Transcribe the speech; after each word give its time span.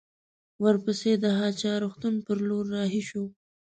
ورپسې 0.63 1.11
د 1.23 1.25
هه 1.37 1.47
چه 1.59 1.69
روغتون 1.83 2.15
پر 2.25 2.37
لور 2.47 2.65
رهي 2.75 3.01
شوو. 3.09 3.27